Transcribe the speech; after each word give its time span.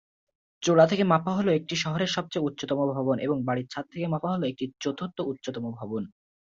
চূড়া 0.63 0.85
থেকে 0.87 1.03
মাপা 1.11 1.31
হলে 1.37 1.51
এটি 1.55 1.75
শহরের 1.83 2.09
সবচেয়ে 2.15 2.45
উচ্চতম 2.47 2.79
ভবন 2.93 3.17
এবং 3.25 3.37
বাড়ির 3.47 3.67
ছাদ 3.67 3.85
থেকে 3.91 4.05
মাপা 4.13 4.29
হলে 4.33 4.45
এটি 4.49 4.65
চতুর্থ 4.83 5.17
উচ্চতম 5.31 5.65
ভবন। 5.79 6.03